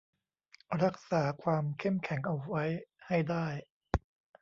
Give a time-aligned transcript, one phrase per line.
[0.83, 2.63] รักษาความเข้มแข็งเอาไว้
[3.07, 3.47] ให้ได้